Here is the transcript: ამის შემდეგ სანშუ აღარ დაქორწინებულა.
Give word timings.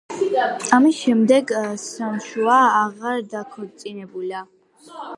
ამის 0.77 1.01
შემდეგ 1.01 1.53
სანშუ 1.83 2.51
აღარ 2.57 3.23
დაქორწინებულა. 3.37 4.47